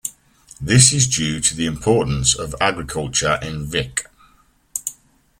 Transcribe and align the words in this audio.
This 0.59 0.93
is 0.93 1.05
due 1.05 1.39
to 1.39 1.55
the 1.55 1.67
importance 1.67 2.33
of 2.33 2.55
agriculture 2.59 3.37
in 3.43 3.67
Vik. 3.67 4.07